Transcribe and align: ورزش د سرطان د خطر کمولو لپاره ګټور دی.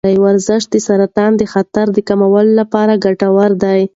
ورزش 0.23 0.63
د 0.73 0.75
سرطان 0.87 1.31
د 1.37 1.43
خطر 1.53 1.87
کمولو 2.07 2.53
لپاره 2.59 3.01
ګټور 3.05 3.51
دی. 3.63 3.81